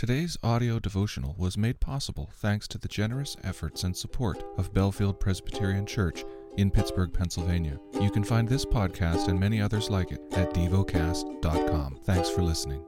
[0.00, 5.20] Today's audio devotional was made possible thanks to the generous efforts and support of Bellefield
[5.20, 6.24] Presbyterian Church
[6.56, 7.78] in Pittsburgh, Pennsylvania.
[8.00, 12.00] You can find this podcast and many others like it at devocast.com.
[12.04, 12.82] Thanks for listening.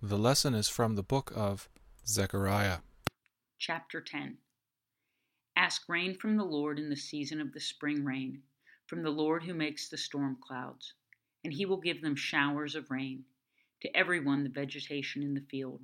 [0.00, 1.68] The lesson is from the book of
[2.06, 2.78] Zechariah.
[3.58, 4.38] Chapter 10
[5.56, 8.40] Ask rain from the Lord in the season of the spring rain,
[8.86, 10.94] from the Lord who makes the storm clouds,
[11.44, 13.22] and he will give them showers of rain,
[13.82, 15.82] to everyone the vegetation in the field.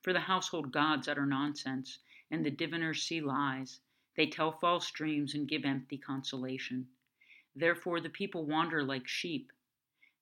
[0.00, 1.98] For the household gods utter nonsense,
[2.30, 3.80] and the diviners see lies.
[4.14, 6.88] They tell false dreams and give empty consolation.
[7.52, 9.52] Therefore the people wander like sheep.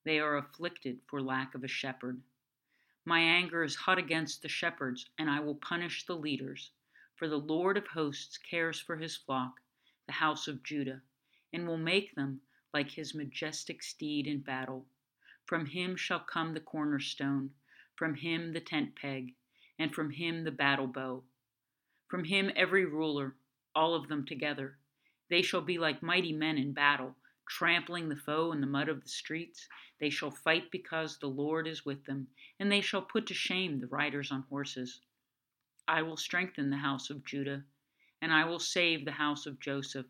[0.03, 2.23] They are afflicted for lack of a shepherd.
[3.05, 6.71] My anger is hot against the shepherds, and I will punish the leaders.
[7.15, 9.61] For the Lord of hosts cares for his flock,
[10.07, 11.03] the house of Judah,
[11.53, 12.41] and will make them
[12.73, 14.87] like his majestic steed in battle.
[15.45, 17.53] From him shall come the cornerstone,
[17.95, 19.35] from him the tent peg
[19.79, 21.23] and from him the battle bow.
[22.07, 23.35] From him every ruler,
[23.75, 24.77] all of them together.
[25.29, 27.15] They shall be like mighty men in battle,
[27.49, 29.67] trampling the foe in the mud of the streets.
[29.99, 32.27] They shall fight because the Lord is with them,
[32.59, 35.01] and they shall put to shame the riders on horses.
[35.87, 37.63] I will strengthen the house of Judah,
[38.21, 40.05] and I will save the house of Joseph.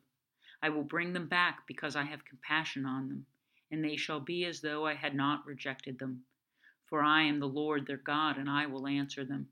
[0.62, 3.26] I will bring them back because I have compassion on them,
[3.70, 6.24] and they shall be as though I had not rejected them.
[6.86, 9.50] For I am the Lord their God, and I will answer them.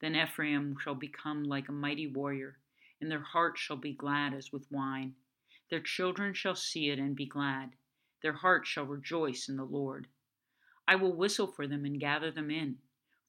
[0.00, 2.58] Then Ephraim shall become like a mighty warrior,
[2.98, 5.16] and their heart shall be glad as with wine.
[5.68, 7.76] Their children shall see it and be glad.
[8.22, 10.08] Their heart shall rejoice in the Lord.
[10.88, 12.78] I will whistle for them and gather them in,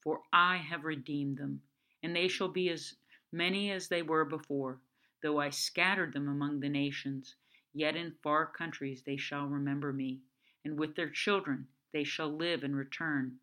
[0.01, 1.63] for I have redeemed them,
[2.01, 2.95] and they shall be as
[3.29, 4.79] many as they were before.
[5.21, 7.35] Though I scattered them among the nations,
[7.73, 10.21] yet in far countries they shall remember me,
[10.63, 13.39] and with their children they shall live and return.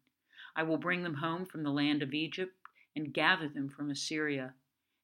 [0.56, 2.56] I will bring them home from the land of Egypt
[2.96, 4.54] and gather them from Assyria,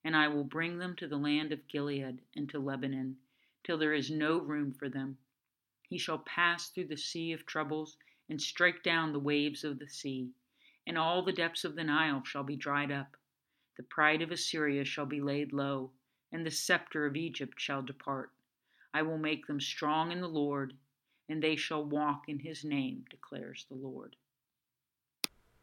[0.05, 3.16] and I will bring them to the land of Gilead and to Lebanon,
[3.64, 5.19] till there is no room for them.
[5.88, 7.97] He shall pass through the sea of troubles
[8.28, 10.31] and strike down the waves of the sea,
[10.87, 13.16] and all the depths of the Nile shall be dried up.
[13.76, 15.91] The pride of Assyria shall be laid low,
[16.31, 18.31] and the scepter of Egypt shall depart.
[18.94, 20.75] I will make them strong in the Lord,
[21.28, 24.16] and they shall walk in his name, declares the Lord.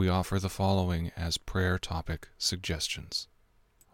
[0.00, 3.28] we offer the following as prayer topic suggestions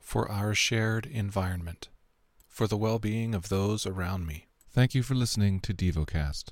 [0.00, 1.88] for our shared environment,
[2.46, 4.46] for the well being of those around me.
[4.70, 6.50] Thank you for listening to DevoCast.